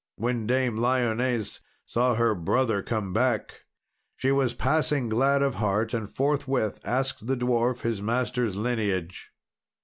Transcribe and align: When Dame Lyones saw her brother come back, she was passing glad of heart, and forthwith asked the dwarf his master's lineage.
When 0.15 0.47
Dame 0.47 0.77
Lyones 0.77 1.59
saw 1.85 2.15
her 2.15 2.33
brother 2.33 2.81
come 2.81 3.13
back, 3.13 3.65
she 4.17 4.31
was 4.31 4.55
passing 4.55 5.09
glad 5.09 5.43
of 5.43 5.53
heart, 5.61 5.93
and 5.93 6.09
forthwith 6.09 6.79
asked 6.83 7.27
the 7.27 7.37
dwarf 7.37 7.81
his 7.81 8.01
master's 8.01 8.55
lineage. 8.55 9.29